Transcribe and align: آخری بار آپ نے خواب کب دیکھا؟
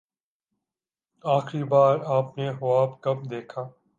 آخری 1.23 1.63
بار 1.63 1.99
آپ 2.05 2.37
نے 2.37 2.51
خواب 2.59 3.01
کب 3.01 3.29
دیکھا؟ 3.29 3.69